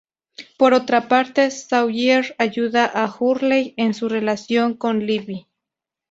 Por 0.57 0.73
otra 0.73 1.07
parte, 1.07 1.51
Sawyer 1.51 2.35
ayuda 2.39 2.87
a 2.87 3.05
Hurley 3.05 3.75
en 3.77 3.93
su 3.93 4.09
relación 4.09 4.73
con 4.73 5.05
Libby. 5.05 5.45